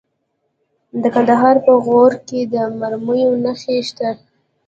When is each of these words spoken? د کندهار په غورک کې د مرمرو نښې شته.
د 1.01 1.03
کندهار 1.15 1.55
په 1.65 1.73
غورک 1.85 2.19
کې 2.29 2.41
د 2.53 2.55
مرمرو 2.79 3.31
نښې 3.43 3.77
شته. 3.89 4.09